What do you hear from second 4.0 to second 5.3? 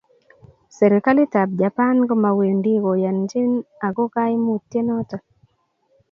kaimutienotok.